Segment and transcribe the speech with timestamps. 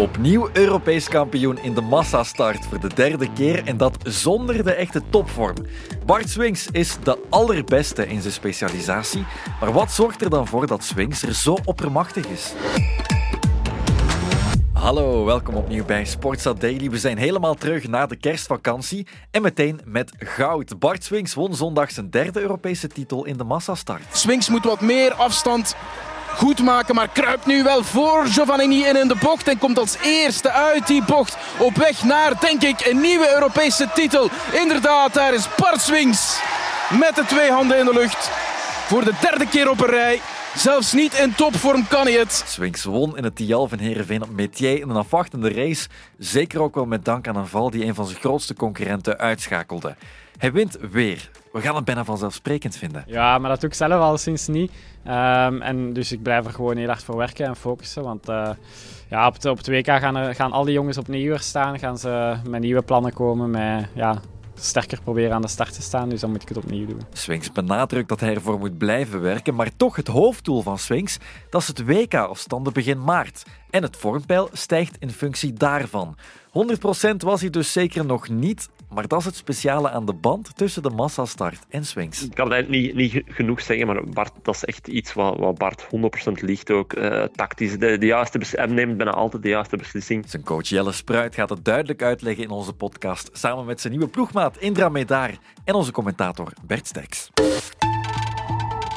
[0.00, 5.02] Opnieuw Europees kampioen in de massastart voor de derde keer en dat zonder de echte
[5.10, 5.56] topvorm.
[6.06, 9.24] Bart Swings is de allerbeste in zijn specialisatie,
[9.60, 12.52] maar wat zorgt er dan voor dat Swings er zo oppermachtig is?
[14.72, 16.90] Hallo, welkom opnieuw bij Sportstad Daily.
[16.90, 20.78] We zijn helemaal terug na de kerstvakantie en meteen met goud.
[20.78, 24.02] Bart Swings won zondag zijn derde Europese titel in de massastart.
[24.12, 25.76] Swings moet wat meer afstand
[26.36, 29.96] goed maken, maar kruipt nu wel voor Giovannini in, in de bocht en komt als
[30.02, 34.28] eerste uit die bocht op weg naar, denk ik, een nieuwe Europese titel.
[34.52, 36.40] Inderdaad, daar is Bart Swings
[36.98, 38.30] met de twee handen in de lucht
[38.86, 40.20] voor de derde keer op een rij.
[40.54, 42.42] Zelfs niet in topvorm kan hij het.
[42.46, 45.88] Swings won in het Tial van Heerenveen op Metier in een afwachtende race.
[46.18, 49.96] Zeker ook wel met dank aan een val die een van zijn grootste concurrenten uitschakelde.
[50.38, 51.30] Hij wint weer.
[51.52, 53.04] We gaan het bijna vanzelfsprekend vinden.
[53.06, 54.72] Ja, maar dat doe ik zelf al sinds niet.
[55.06, 58.02] Um, en dus ik blijf er gewoon heel hard voor werken en focussen.
[58.02, 58.50] Want uh,
[59.08, 61.78] ja, op, het, op het WK gaan, er, gaan al die jongens opnieuw staan.
[61.78, 63.50] Gaan ze met nieuwe plannen komen.
[63.50, 64.20] Met ja,
[64.54, 66.08] sterker proberen aan de start te staan.
[66.08, 67.00] Dus dan moet ik het opnieuw doen.
[67.12, 69.54] Swings benadrukt dat hij ervoor moet blijven werken.
[69.54, 71.18] Maar toch het hoofddoel van Swings,
[71.50, 73.42] dat is het WK-afstanden begin maart.
[73.70, 76.16] En het vormpeil stijgt in functie daarvan.
[76.48, 80.56] 100% was hij dus zeker nog niet, maar dat is het speciale aan de band
[80.56, 82.24] tussen de massastart en swings.
[82.24, 85.58] Ik kan het niet, niet genoeg zeggen, maar Bart, dat is echt iets wat, wat
[85.58, 85.88] Bart 100%
[86.32, 86.92] ligt ook.
[86.92, 90.24] Uh, tactisch, de, de juiste hij neemt bijna altijd de juiste beslissing.
[90.28, 94.08] Zijn coach Jelle Spruit gaat het duidelijk uitleggen in onze podcast, samen met zijn nieuwe
[94.08, 97.30] ploegmaat Indra Medaar en onze commentator Bert Sterks.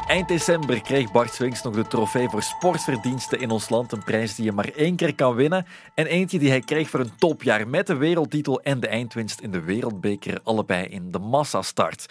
[0.08, 3.92] Eind december kreeg Bart Swings nog de trofee voor sportverdiensten in ons land.
[3.92, 5.66] Een prijs die je maar één keer kan winnen.
[5.96, 9.52] En eentje die hij kreeg voor een topjaar met de wereldtitel en de eindwinst in
[9.52, 10.40] de Wereldbeker.
[10.44, 12.06] Allebei in de massastart.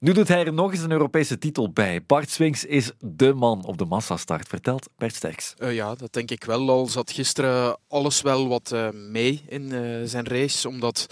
[0.00, 2.02] Nu doet hij er nog eens een Europese titel bij.
[2.06, 5.54] Bart Swings is de man op de massastart, vertelt Bert Sterks.
[5.58, 6.70] Uh, ja, dat denk ik wel.
[6.70, 11.06] Al zat gisteren alles wel wat uh, mee in uh, zijn race, omdat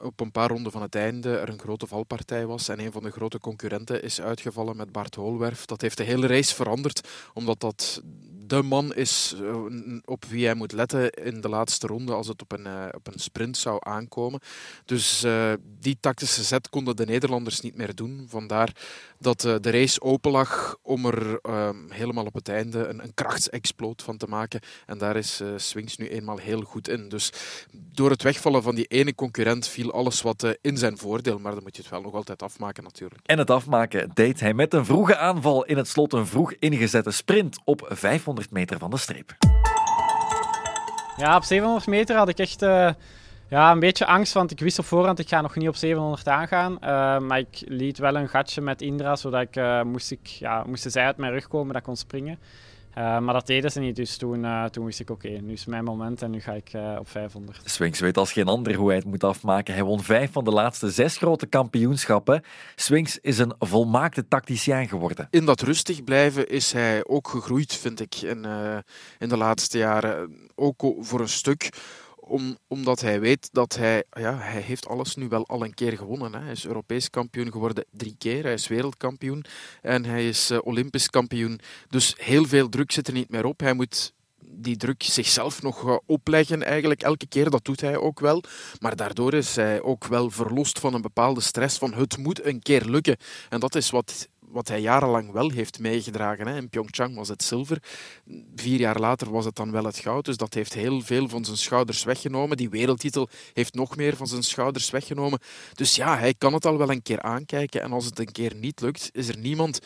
[0.00, 3.02] op een paar ronden van het einde er een grote valpartij was en een van
[3.02, 5.64] de grote concurrenten is uitgevallen met Bart Holwerf.
[5.64, 8.02] Dat heeft de hele race veranderd, omdat dat
[8.46, 9.56] de man is eh,
[10.04, 13.06] op wie hij moet letten in de laatste ronde als het op een, uh, op
[13.06, 14.40] een sprint zou aankomen.
[14.84, 18.26] Dus uh, die tactische zet konden de Nederlanders niet meer doen.
[18.28, 18.72] Vandaar
[19.18, 24.02] dat de race open lag om er ehm, helemaal op het einde een, een krachtsexploot
[24.02, 24.60] van te maken.
[24.86, 27.08] En daar is Swings nu eenmaal heel goed in.
[27.08, 27.32] Dus
[27.72, 31.38] door het wegvallen van die ene concurrent viel alles wat in zijn voordeel.
[31.38, 33.20] Maar dan moet je het wel nog altijd afmaken natuurlijk.
[33.26, 36.12] En het afmaken deed hij met een vroege aanval in het slot.
[36.12, 39.36] Een vroeg ingezette sprint op 500 meter van de streep.
[41.16, 42.90] Ja, op 700 meter had ik echt uh,
[43.48, 46.28] ja, een beetje angst, want ik wist op voorhand ik ga nog niet op 700
[46.28, 46.72] aangaan.
[46.72, 46.78] Uh,
[47.18, 50.90] maar ik liet wel een gatje met Indra, zodat ik, uh, moest, ik ja, moesten
[50.90, 52.38] zij uit mijn rug komen dat kon springen.
[52.98, 55.52] Uh, maar dat deden ze niet, dus toen, uh, toen wist ik oké, okay, nu
[55.52, 57.60] is mijn moment en nu ga ik uh, op 500.
[57.64, 59.74] Swings weet als geen ander hoe hij het moet afmaken.
[59.74, 62.42] Hij won vijf van de laatste zes grote kampioenschappen.
[62.74, 65.28] Swings is een volmaakte tacticien geworden.
[65.30, 68.46] In dat rustig blijven is hij ook gegroeid, vind ik, in,
[69.18, 70.36] in de laatste jaren.
[70.54, 71.68] Ook voor een stuk
[72.26, 75.96] om, omdat hij weet dat hij, ja, hij heeft alles nu wel al een keer
[75.96, 76.34] gewonnen.
[76.34, 76.40] Hè.
[76.40, 79.44] Hij is Europees kampioen geworden drie keer, hij is wereldkampioen
[79.82, 81.60] en hij is uh, Olympisch kampioen.
[81.88, 83.60] Dus heel veel druk zit er niet meer op.
[83.60, 84.12] Hij moet
[84.56, 87.50] die druk zichzelf nog uh, opleggen eigenlijk elke keer.
[87.50, 88.42] Dat doet hij ook wel.
[88.80, 92.62] Maar daardoor is hij ook wel verlost van een bepaalde stress van het moet een
[92.62, 93.16] keer lukken.
[93.48, 96.46] En dat is wat wat hij jarenlang wel heeft meegedragen.
[96.46, 96.56] Hè.
[96.56, 97.82] In Pyeongchang was het zilver.
[98.56, 100.24] Vier jaar later was het dan wel het goud.
[100.24, 102.56] Dus dat heeft heel veel van zijn schouders weggenomen.
[102.56, 105.38] Die wereldtitel heeft nog meer van zijn schouders weggenomen.
[105.72, 107.82] Dus ja, hij kan het al wel een keer aankijken.
[107.82, 109.80] En als het een keer niet lukt, is er niemand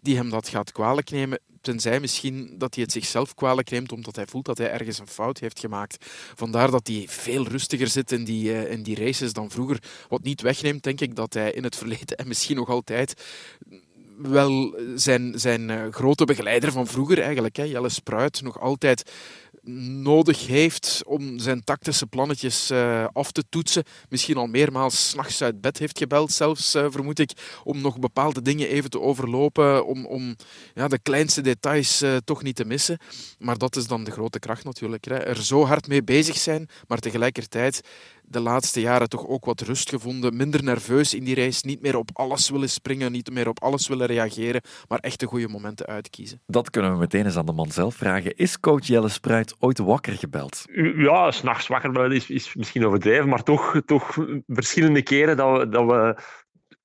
[0.00, 1.40] die hem dat gaat kwalijk nemen.
[1.60, 5.06] Tenzij misschien dat hij het zichzelf kwalijk neemt omdat hij voelt dat hij ergens een
[5.06, 6.06] fout heeft gemaakt.
[6.34, 9.82] Vandaar dat hij veel rustiger zit in die, uh, in die races dan vroeger.
[10.08, 13.14] Wat niet wegneemt, denk ik, dat hij in het verleden en misschien nog altijd
[14.22, 19.10] wel zijn, zijn eh, grote begeleider van vroeger eigenlijk, hè, Jelle Spruit, nog altijd
[20.02, 23.84] nodig heeft om zijn tactische plannetjes uh, af te toetsen.
[24.08, 27.32] Misschien al meermaals s'nachts uit bed heeft gebeld, zelfs uh, vermoed ik,
[27.64, 30.36] om nog bepaalde dingen even te overlopen, om, om
[30.74, 32.98] ja, de kleinste details toch niet te missen.
[33.38, 35.04] Maar dat is dan de grote kracht natuurlijk.
[35.04, 35.14] Hè.
[35.14, 37.80] Er zo hard mee bezig zijn, maar tegelijkertijd
[38.32, 40.36] de laatste jaren toch ook wat rust gevonden.
[40.36, 41.66] Minder nerveus in die race.
[41.66, 44.60] Niet meer op alles willen springen, niet meer op alles willen reageren.
[44.88, 46.40] Maar echt de goede momenten uitkiezen.
[46.46, 48.36] Dat kunnen we meteen eens aan de man zelf vragen.
[48.36, 50.64] Is coach Jelle Spruit ooit wakker gebeld?
[50.96, 53.28] Ja, s'nachts wakker bellen is, is misschien overdreven.
[53.28, 56.16] Maar toch, toch verschillende keren dat we, dat we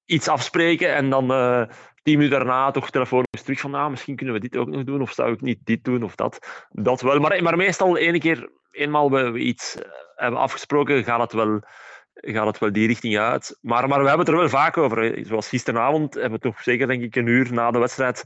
[0.06, 1.32] iets afspreken en dan.
[1.32, 1.64] Uh,
[2.08, 5.02] tien minuten daarna toch telefonisch terug van ah, misschien kunnen we dit ook nog doen
[5.02, 6.66] of zou ik niet dit doen of dat.
[6.70, 7.20] Dat wel.
[7.20, 11.62] Maar, maar meestal één keer eenmaal we iets eh, hebben afgesproken, gaat het wel
[12.22, 13.58] gaat het wel die richting uit.
[13.62, 15.26] Maar, maar we hebben het er wel vaak over.
[15.26, 18.24] Zoals gisteravond hebben we toch zeker denk ik een uur na de wedstrijd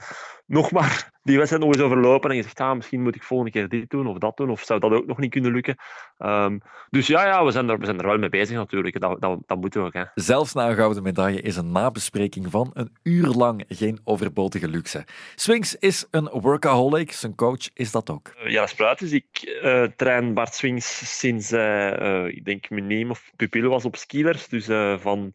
[0.52, 2.30] nog maar die wedstrijd nog eens overlopen.
[2.30, 4.50] En je zegt, ah, misschien moet ik volgende keer dit doen of dat doen.
[4.50, 5.76] Of zou dat ook nog niet kunnen lukken.
[6.20, 9.00] Um, dus ja, ja we, zijn er, we zijn er wel mee bezig natuurlijk.
[9.00, 9.94] Dat, dat, dat moeten we ook.
[9.94, 10.04] Hè.
[10.16, 15.06] Zelfs na een gouden medaille is een nabespreking van een uur lang geen overbodige luxe.
[15.36, 17.12] Swings is een workaholic.
[17.12, 18.34] Zijn coach is dat ook.
[18.44, 19.12] Uh, ja, Spruit is.
[19.12, 23.96] Ik uh, train Bart Swings sinds, uh, ik denk, mijn neem of pupil was op
[23.96, 24.48] skilers.
[24.48, 24.66] Dus
[25.02, 25.32] van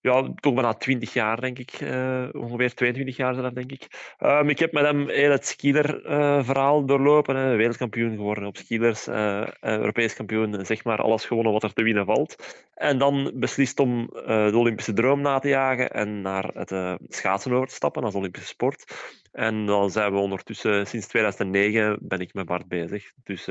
[0.00, 1.80] ja, toch bijna 20 jaar, denk ik.
[1.80, 4.14] Uh, ongeveer 22 jaar zelf, denk ik.
[4.18, 7.56] Um, ik heb met hem heel het skieler-verhaal uh, doorlopen.
[7.56, 9.08] Wereldkampioen geworden op skielers.
[9.08, 12.66] Uh, Europees kampioen, zeg maar alles gewonnen wat er te winnen valt.
[12.74, 17.68] En dan beslist om de Olympische droom na te jagen en naar het schaatsen over
[17.68, 18.94] te stappen als Olympische sport.
[19.32, 23.12] En dan zijn we ondertussen, sinds 2009 ben ik met Bart bezig.
[23.22, 23.44] Dus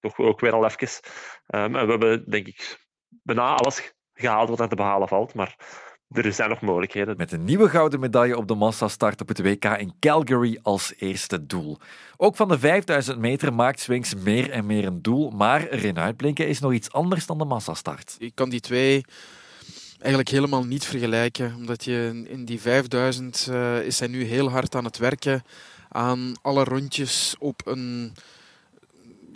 [0.00, 0.88] toch ook weer al even.
[1.46, 2.78] Um, en we hebben, denk ik,
[3.08, 5.34] bijna alles gehaald wat er te behalen valt.
[5.34, 5.56] Maar
[6.12, 7.16] er zijn nog mogelijkheden.
[7.16, 11.46] Met een nieuwe gouden medaille op de massastart op het WK in Calgary als eerste
[11.46, 11.78] doel.
[12.16, 16.48] Ook van de 5000 meter maakt Swings meer en meer een doel, maar erin uitblinken
[16.48, 18.16] is nog iets anders dan de massastart.
[18.18, 19.04] Ik kan die twee
[19.98, 24.74] eigenlijk helemaal niet vergelijken, omdat je in die 5000 uh, is hij nu heel hard
[24.74, 25.42] aan het werken
[25.88, 28.12] aan alle rondjes op een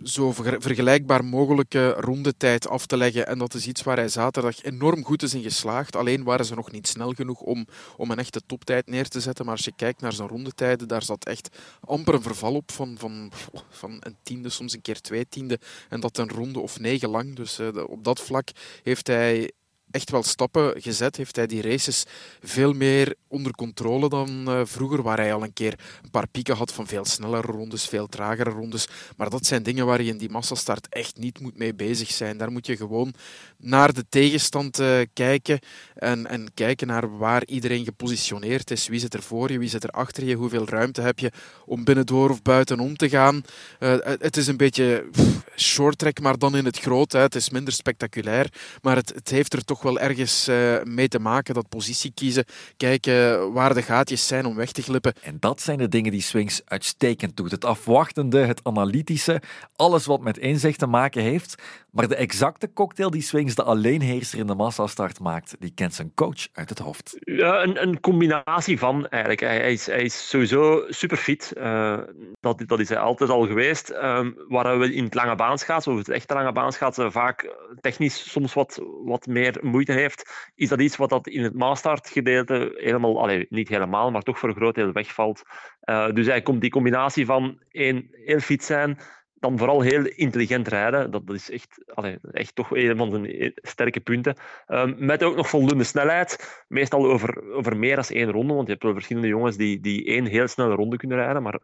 [0.03, 3.27] zo vergelijkbaar mogelijke rondetijd af te leggen.
[3.27, 5.97] En dat is iets waar hij zaterdag enorm goed is in geslaagd.
[5.97, 7.67] Alleen waren ze nog niet snel genoeg om,
[7.97, 9.45] om een echte toptijd neer te zetten.
[9.45, 12.95] Maar als je kijkt naar zijn rondetijden, daar zat echt amper een verval op van,
[12.99, 13.33] van,
[13.71, 15.59] van een tiende, soms een keer twee tiende.
[15.89, 17.37] En dat een ronde of negen lang.
[17.37, 18.49] Dus uh, op dat vlak
[18.83, 19.53] heeft hij
[19.97, 21.17] echt wel stappen gezet.
[21.17, 22.05] Heeft hij die races
[22.43, 26.57] veel meer onder controle dan uh, vroeger, waar hij al een keer een paar pieken
[26.57, 28.89] had van veel snellere rondes, veel tragere rondes.
[29.17, 32.37] Maar dat zijn dingen waar je in die massastart echt niet moet mee bezig zijn.
[32.39, 33.15] Daar moet je gewoon
[33.57, 35.59] naar de tegenstand uh, kijken
[35.95, 38.89] en, en kijken naar waar iedereen gepositioneerd is.
[38.89, 41.33] Wie zit er voor je, wie zit er achter je, hoeveel ruimte heb je
[41.67, 43.43] om binnendoor of buitenom te gaan.
[43.81, 45.09] Uh, het is een beetje
[45.57, 47.13] short track, maar dan in het groot.
[47.13, 47.21] Hè.
[47.21, 48.53] Het is minder spectaculair,
[48.83, 51.55] maar het, het heeft er toch wel ergens uh, mee te maken.
[51.55, 52.45] Dat positie kiezen,
[52.77, 55.15] kijken waar de gaatjes zijn om weg te glippen.
[55.23, 57.51] En dat zijn de dingen die Swings uitstekend doet.
[57.51, 59.43] Het afwachtende, het analytische,
[59.77, 61.63] alles wat met inzicht te maken heeft.
[61.91, 66.13] Maar de exacte cocktail die Swings de alleenheerser in de massastart maakt, die kent zijn
[66.15, 67.17] coach uit het hoofd.
[67.21, 69.41] Ja, een, een combinatie van eigenlijk.
[69.41, 71.53] Hij, is, hij is sowieso super fit.
[71.57, 71.99] Uh,
[72.41, 73.91] dat, dat is hij altijd al geweest.
[73.91, 78.55] Uh, waar we in het lange baanschaatsen, of het echte lange baanschaatsen, vaak technisch soms
[78.55, 83.21] wat, wat meer moeite heeft, is dat iets wat dat in het maastart gedeelte helemaal,
[83.23, 85.43] allee, niet helemaal, maar toch voor een groot deel wegvalt.
[85.85, 88.99] Uh, dus hij komt die combinatie van één, heel fit zijn,
[89.47, 91.11] dan vooral heel intelligent rijden.
[91.11, 91.85] Dat, is echt,
[92.33, 94.37] echt toch een van zijn sterke punten.
[94.69, 96.65] Um, met ook nog voldoende snelheid.
[96.69, 98.55] Meestal over, over meer dan één ronde.
[98.55, 101.43] Want je hebt wel verschillende jongens die, die één heel snelle ronde kunnen rijden.
[101.43, 101.61] Maar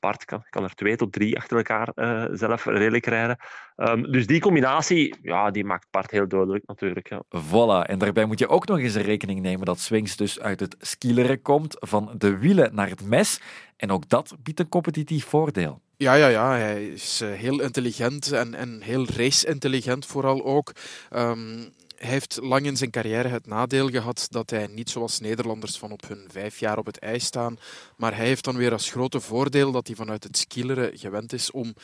[0.00, 3.36] Bart kan, kan er twee tot drie achter elkaar uh, zelf redelijk rijden.
[3.76, 7.08] Um, dus die combinatie, ja, die maakt Bart heel duidelijk natuurlijk.
[7.08, 7.22] Ja.
[7.28, 7.88] Voilà.
[7.88, 11.42] En daarbij moet je ook nog eens rekening nemen dat Swings dus uit het skileren
[11.42, 11.76] komt.
[11.78, 13.40] Van de wielen naar het mes.
[13.76, 15.84] En ook dat biedt een competitief voordeel.
[15.98, 20.72] Ja, ja, ja, hij is eh, heel intelligent en, en heel race-intelligent vooral ook.
[21.10, 25.78] Um, hij heeft lang in zijn carrière het nadeel gehad dat hij niet zoals Nederlanders
[25.78, 27.58] van op hun vijf jaar op het ijs staan.
[27.96, 31.50] Maar hij heeft dan weer als grote voordeel dat hij vanuit het skileren gewend is
[31.50, 31.74] om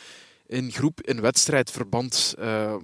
[0.47, 2.75] in groep, in wedstrijdverband uh,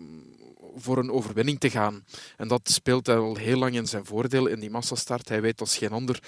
[0.75, 2.05] voor een overwinning te gaan.
[2.37, 5.29] En dat speelt al heel lang in zijn voordeel in die massastart.
[5.29, 6.19] Hij weet als geen ander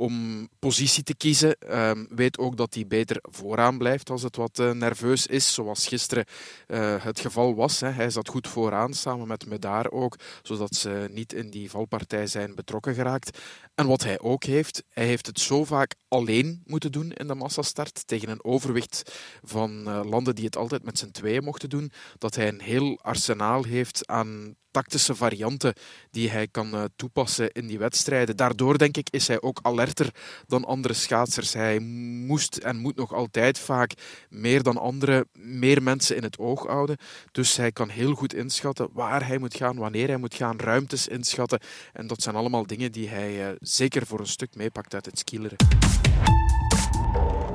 [0.00, 1.56] om positie te kiezen.
[1.78, 5.86] Um, weet ook dat hij beter vooraan blijft als het wat uh, nerveus is, zoals
[5.86, 6.24] gisteren
[6.68, 7.80] uh, het geval was.
[7.80, 7.88] Hè.
[7.88, 12.54] Hij zat goed vooraan, samen met Medaar ook, zodat ze niet in die valpartij zijn
[12.54, 13.38] betrokken geraakt.
[13.74, 17.34] En wat hij ook heeft, hij heeft het zo vaak alleen moeten doen in de
[17.34, 21.92] massastart tegen een overwicht van uh, landen die het altijd met z'n tweeën mochten doen,
[22.18, 25.74] dat hij een heel arsenaal heeft aan tactische varianten
[26.10, 28.36] die hij kan uh, toepassen in die wedstrijden.
[28.36, 30.14] Daardoor denk ik is hij ook alerter
[30.46, 31.52] dan andere schaatsers.
[31.52, 33.92] Hij moest en moet nog altijd vaak
[34.28, 36.96] meer dan andere meer mensen in het oog houden.
[37.32, 41.08] Dus hij kan heel goed inschatten waar hij moet gaan, wanneer hij moet gaan, ruimtes
[41.08, 41.60] inschatten.
[41.92, 45.18] En dat zijn allemaal dingen die hij uh, zeker voor een stuk meepakt uit het
[45.18, 45.56] skileren.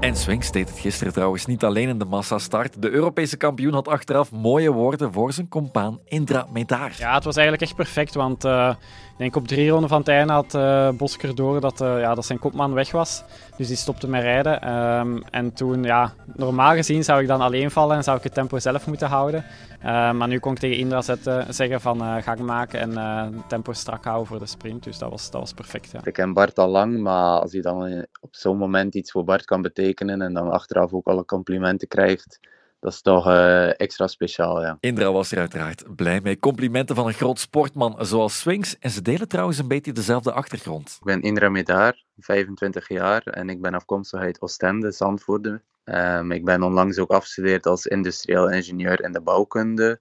[0.05, 2.81] En Swings deed het gisteren trouwens niet alleen in de massastart.
[2.81, 6.91] De Europese kampioen had achteraf mooie woorden voor zijn compaan Indra Medar.
[6.97, 8.69] Ja, het was eigenlijk echt perfect, want uh,
[9.11, 12.15] ik denk op drie ronden van het einde had uh, Bosker door dat, uh, ja,
[12.15, 13.23] dat zijn kopman weg was.
[13.57, 14.71] Dus die stopte met rijden.
[14.71, 18.33] Um, en toen, ja, normaal gezien zou ik dan alleen vallen en zou ik het
[18.33, 19.45] tempo zelf moeten houden.
[19.91, 24.27] Maar nu kon ik tegen Indra zetten, zeggen van gang maken en tempo strak houden
[24.27, 24.83] voor de sprint.
[24.83, 25.91] Dus dat was, dat was perfect.
[25.91, 25.99] Ja.
[26.03, 29.45] Ik ken Bart al lang, maar als hij dan op zo'n moment iets voor Bart
[29.45, 32.39] kan betekenen en dan achteraf ook alle complimenten krijgt,
[32.85, 34.61] dat is toch uh, extra speciaal.
[34.61, 34.77] Ja.
[34.79, 36.39] Indra was er uiteraard blij mee.
[36.39, 38.79] Complimenten van een groot sportman zoals Swings.
[38.79, 40.97] En ze delen trouwens een beetje dezelfde achtergrond.
[40.99, 45.61] Ik ben Indra Medar, 25 jaar en ik ben afkomstig uit Oostende, Zandvoorde.
[45.85, 49.99] Um, ik ben onlangs ook afgestudeerd als industrieel ingenieur in de bouwkunde.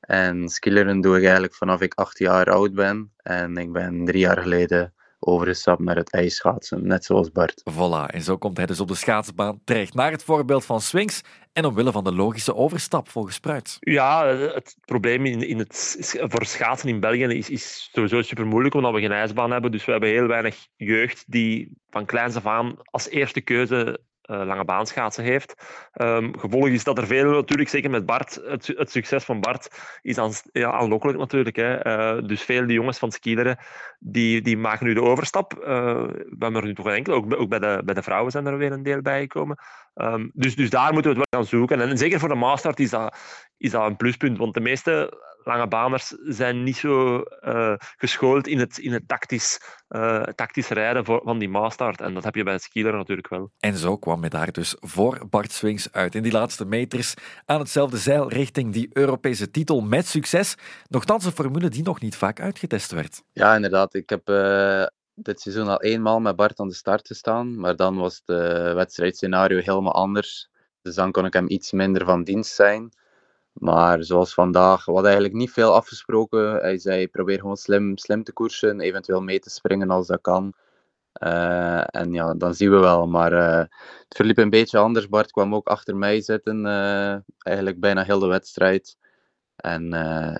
[0.00, 3.12] En skileren doe ik eigenlijk vanaf ik acht jaar oud ben.
[3.16, 7.62] En ik ben drie jaar geleden overgestapt naar het ijsschaatsen, net zoals Bart.
[7.70, 9.94] Voilà, en zo komt hij dus op de schaatsbaan terecht.
[9.94, 11.20] Naar het voorbeeld van Swings
[11.52, 13.76] en omwille van de logische overstap volgens Spruit.
[13.80, 18.74] Ja, het probleem in, in het, voor schaatsen in België is, is sowieso super moeilijk
[18.74, 19.70] omdat we geen ijsbaan hebben.
[19.70, 24.44] Dus we hebben heel weinig jeugd die van kleins af aan als eerste keuze uh,
[24.44, 25.54] lange baanschaatsen heeft.
[25.94, 29.80] Um, gevolg is dat er veel, natuurlijk, zeker met Bart, het, het succes van Bart
[30.02, 31.56] is aan, ja, aanlokkelijk natuurlijk.
[31.56, 31.86] Hè.
[31.86, 33.58] Uh, dus veel die jongens van skileren,
[33.98, 35.54] die, die maken nu de overstap.
[35.54, 38.46] Uh, we hebben er nu toch enkele, ook, ook bij, de, bij de vrouwen zijn
[38.46, 39.58] er weer een deel bij gekomen.
[39.94, 41.80] Um, dus, dus daar moeten we het wel gaan zoeken.
[41.80, 43.16] En, en zeker voor de master is dat,
[43.62, 48.58] is dat een pluspunt, want de meeste lange baners zijn niet zo uh, geschoold in
[48.58, 52.00] het, in het tactisch, uh, tactisch rijden voor, van die maastart.
[52.00, 53.50] En dat heb je bij het skieler natuurlijk wel.
[53.58, 57.14] En zo kwam hij daar dus voor Bart Swings uit in die laatste meters
[57.44, 60.56] aan hetzelfde zeil richting die Europese titel met succes.
[60.88, 63.22] Nochtans een formule die nog niet vaak uitgetest werd.
[63.32, 63.94] Ja, inderdaad.
[63.94, 67.96] Ik heb uh, dit seizoen al eenmaal met Bart aan de start gestaan, maar dan
[67.96, 68.36] was het
[68.74, 70.50] wedstrijdscenario helemaal anders.
[70.82, 72.92] Dus dan kon ik hem iets minder van dienst zijn.
[73.52, 76.54] Maar zoals vandaag, hadden eigenlijk niet veel afgesproken.
[76.54, 80.54] Hij zei: probeer gewoon slim, slim te koersen, eventueel mee te springen als dat kan.
[81.22, 83.06] Uh, en ja, dan zien we wel.
[83.06, 85.08] Maar uh, het verliep een beetje anders.
[85.08, 88.96] Bart kwam ook achter mij zitten, uh, eigenlijk bijna heel de wedstrijd.
[89.56, 89.90] En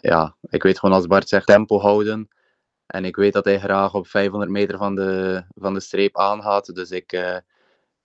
[0.00, 2.28] ja, ik weet gewoon als Bart zegt tempo houden.
[2.86, 6.74] En ik weet dat hij graag op 500 meter van de, van de streep aangaat.
[6.74, 7.12] Dus ik,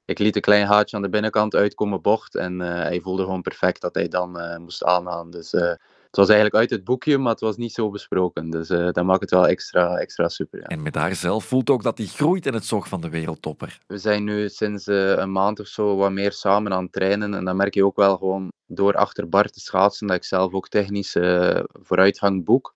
[0.08, 2.36] ik liet een klein haatje aan de binnenkant uitkomen bocht.
[2.36, 5.32] En uh, hij voelde gewoon perfect dat hij dan uh, moest aanhalen.
[5.32, 8.50] Dus uh, het was eigenlijk uit het boekje, maar het was niet zo besproken.
[8.50, 10.60] Dus dat maakt het wel extra, extra super.
[10.60, 10.66] Ja.
[10.66, 13.80] En met haar zelf voelt ook dat hij groeit in het zog van de wereldtopper.
[13.88, 17.34] We zijn nu sinds een maand of zo wat meer samen aan het trainen.
[17.34, 20.54] En dan merk je ook wel gewoon door achter Bart te schaatsen dat ik zelf
[20.54, 21.18] ook technisch
[21.72, 22.74] vooruitgang boek.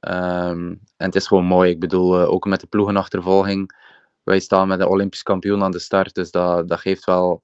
[0.00, 1.70] Um, en het is gewoon mooi.
[1.70, 3.72] Ik bedoel, ook met de ploegenachtervolging
[4.28, 6.14] wij staan met de Olympisch kampioen aan de start.
[6.14, 7.42] Dus dat, dat geeft wel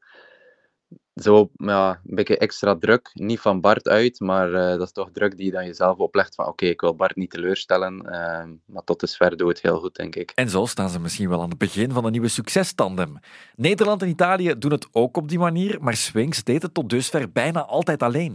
[1.14, 3.10] zo ja, een beetje extra druk.
[3.12, 6.34] Niet van Bart uit, maar uh, dat is toch druk die je dan jezelf oplegt
[6.34, 7.94] van oké, ik wil Bart niet teleurstellen.
[7.94, 10.32] Uh, maar tot dusver doe het heel goed, denk ik.
[10.34, 13.18] En zo staan ze misschien wel aan het begin van een nieuwe succestandem.
[13.56, 17.32] Nederland en Italië doen het ook op die manier, maar Swings deed het tot dusver
[17.32, 18.32] bijna altijd alleen.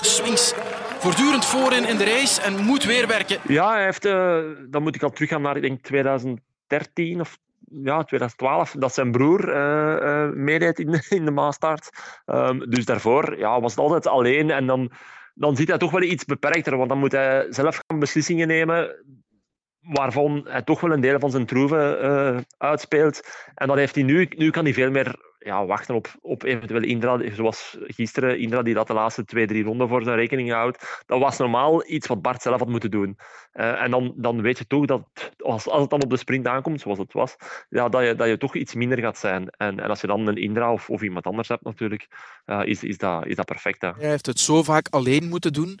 [0.00, 0.54] Swings
[0.98, 3.38] voortdurend voorin in de race en moet weer werken.
[3.46, 7.38] Ja, hij heeft, uh, dan moet ik al teruggaan naar ik denk 2013 of
[7.82, 11.78] ja, 2012 dat zijn broer uh, uh, meedeed in de, in de.
[12.26, 14.50] Um, dus daarvoor ja, was het altijd alleen.
[14.50, 14.90] En dan,
[15.34, 19.04] dan zit hij toch wel iets beperkter, want dan moet hij zelf gaan beslissingen nemen
[19.80, 23.20] waarvan hij toch wel een deel van zijn troeven uh, uitspeelt.
[23.54, 24.28] En dat heeft hij nu.
[24.36, 28.74] Nu kan hij veel meer ja, wachten op, op eventueel Indra, zoals gisteren Indra die
[28.74, 31.02] dat de laatste twee, drie ronden voor zijn rekening houdt.
[31.06, 33.18] Dat was normaal iets wat Bart zelf had moeten doen.
[33.54, 36.46] Uh, en dan, dan weet je toch dat als, als het dan op de sprint
[36.46, 37.36] aankomt, zoals het was,
[37.68, 39.48] ja, dat, je, dat je toch iets minder gaat zijn.
[39.48, 42.08] En, en als je dan een Indra of, of iemand anders hebt natuurlijk,
[42.46, 43.80] uh, is, is, dat, is dat perfect.
[43.80, 45.80] Hij heeft het zo vaak alleen moeten doen.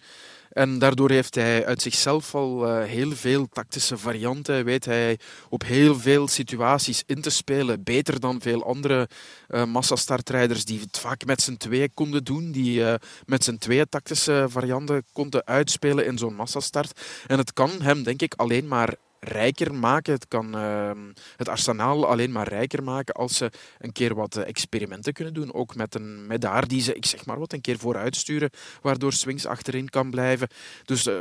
[0.50, 4.64] En daardoor heeft hij uit zichzelf al uh, heel veel tactische varianten.
[4.64, 7.82] Weet hij op heel veel situaties in te spelen.
[7.82, 9.08] Beter dan veel andere
[9.48, 12.52] uh, massastartrijders die het vaak met z'n tweeën konden doen.
[12.52, 12.94] Die uh,
[13.26, 17.00] met z'n tweeën tactische varianten konden uitspelen in zo'n massastart.
[17.26, 20.12] En het kan hem, denk ik, alleen maar rijker maken.
[20.12, 20.90] Het kan uh,
[21.36, 25.54] het arsenaal alleen maar rijker maken als ze een keer wat eh, experimenten kunnen doen.
[25.54, 28.50] Ook met een medaar die ze, ik zeg maar wat, een keer vooruit sturen,
[28.82, 30.48] waardoor Swings achterin kan blijven.
[30.84, 31.20] Dus uh,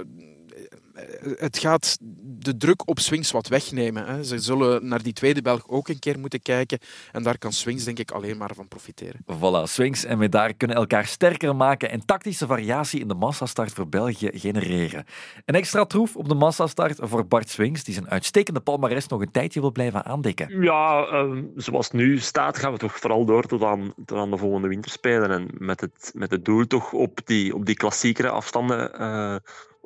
[1.37, 4.05] het gaat de druk op Swings wat wegnemen.
[4.05, 4.23] Hè.
[4.23, 6.79] Ze zullen naar die tweede Belg ook een keer moeten kijken.
[7.11, 9.21] En daar kan Swings denk ik alleen maar van profiteren.
[9.25, 13.87] Voilà, Swings en Medar kunnen elkaar sterker maken en tactische variatie in de massastart voor
[13.87, 15.05] België genereren.
[15.45, 19.31] Een extra troef op de massastart voor Bart Swings, die zijn uitstekende palmares nog een
[19.31, 20.61] tijdje wil blijven aandekken.
[20.61, 24.31] Ja, uh, zoals het nu staat, gaan we toch vooral door tot aan, tot aan
[24.31, 25.31] de volgende winterspelen.
[25.31, 29.35] En met het, met het doel toch op die, op die klassiekere afstanden uh,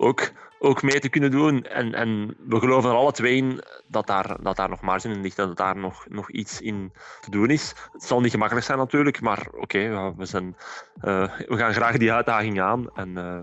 [0.04, 1.64] ook, ook mee te kunnen doen.
[1.64, 5.22] En, en we geloven er alle twee in dat daar, dat daar nog marge in
[5.22, 6.92] ligt, dat daar nog, nog iets in
[7.22, 7.74] te doen is.
[7.92, 10.56] Het zal niet gemakkelijk zijn natuurlijk, maar oké, we, zijn,
[11.04, 12.90] uh, we gaan graag die uitdaging aan.
[12.96, 13.40] En, uh,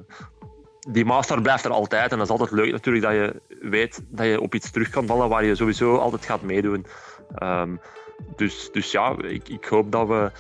[0.81, 2.13] die master blijft er altijd.
[2.13, 3.41] En dat is altijd leuk natuurlijk dat je
[3.71, 6.87] weet dat je op iets terug kan vallen waar je sowieso altijd gaat meedoen.
[7.43, 7.81] Um,
[8.37, 10.31] dus, dus ja, ik, ik hoop dat we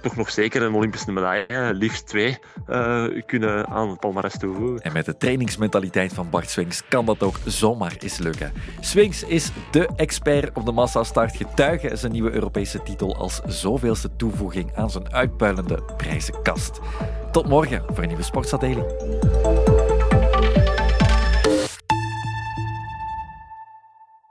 [0.00, 2.38] toch nog zeker een Olympische medaille, liefst twee,
[2.68, 4.80] uh, kunnen aan het palmarès toevoegen.
[4.80, 8.52] En met de trainingsmentaliteit van Bart Swings kan dat ook zomaar eens lukken.
[8.80, 14.76] Swings is de expert op de massastart, getuige zijn nieuwe Europese titel als zoveelste toevoeging
[14.76, 16.80] aan zijn uitpuilende prijzenkast.
[17.32, 18.86] Tot morgen voor een nieuwe Sportsadeling.